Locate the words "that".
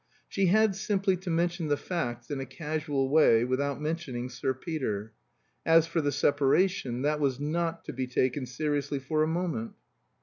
7.03-7.19